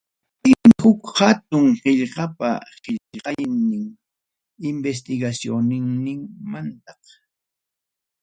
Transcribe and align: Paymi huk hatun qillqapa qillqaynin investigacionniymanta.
Paymi 0.41 0.73
huk 0.83 1.01
hatun 1.17 1.65
qillqapa 1.81 2.49
qillqaynin 2.83 3.81
investigacionniymanta. 4.71 6.93